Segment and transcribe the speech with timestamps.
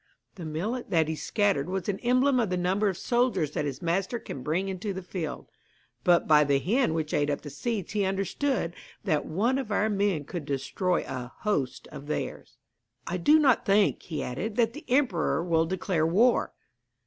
[0.33, 3.83] The millet that he scattered was an emblem of the number of soldiers that his
[3.83, 5.47] master can bring into the field;
[6.03, 9.89] but by the hen which ate up the seed he understood that one of our
[9.89, 12.57] men could destroy a host of theirs.'
[13.05, 16.51] 'I do not think,' he added, 'that the emperor will declare war.'